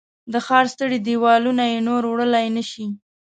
د 0.31 0.33
ښار 0.45 0.65
ستړي 0.73 0.99
دیوالونه 1.07 1.63
یې 1.71 1.79
نور 1.89 2.03
وړلای 2.07 2.47
نه 2.57 2.63
شي 2.71 2.85